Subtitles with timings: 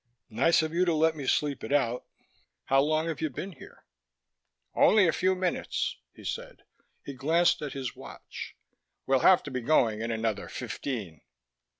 [0.31, 2.05] "Nice of you to let me sleep it out.
[2.65, 3.83] How long have you been here?"
[4.73, 6.63] "Only a few minutes," he said.
[7.05, 8.55] He glanced at his watch.
[9.05, 11.21] "We'll have to be going in another fifteen."